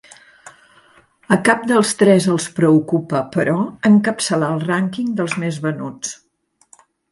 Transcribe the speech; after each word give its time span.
A 1.35 1.35
cap 1.49 1.67
dels 1.71 1.91
tres 1.99 2.25
els 2.37 2.47
preocupa, 2.61 3.21
però, 3.37 3.55
encapçalar 3.91 4.51
el 4.57 4.67
rànquing 4.67 5.15
dels 5.21 5.39
més 5.45 5.63
venuts. 5.69 6.19